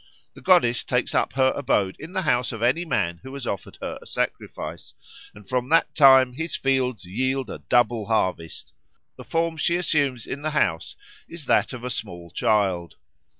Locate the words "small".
11.91-12.31